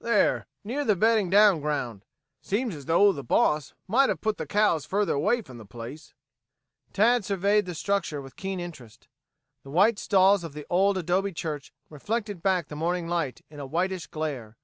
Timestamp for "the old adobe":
10.52-11.32